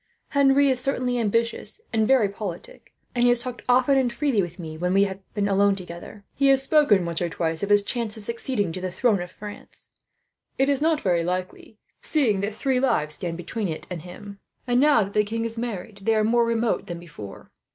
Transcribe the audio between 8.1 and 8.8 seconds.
of succeeding